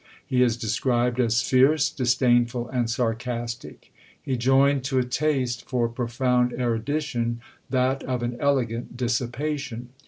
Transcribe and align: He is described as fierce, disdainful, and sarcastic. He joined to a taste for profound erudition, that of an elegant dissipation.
He 0.25 0.41
is 0.41 0.57
described 0.57 1.19
as 1.19 1.43
fierce, 1.43 1.91
disdainful, 1.91 2.67
and 2.69 2.89
sarcastic. 2.89 3.93
He 4.19 4.35
joined 4.35 4.83
to 4.85 4.97
a 4.97 5.03
taste 5.03 5.69
for 5.69 5.87
profound 5.89 6.53
erudition, 6.53 7.39
that 7.69 8.01
of 8.05 8.23
an 8.23 8.35
elegant 8.39 8.97
dissipation. 8.97 9.89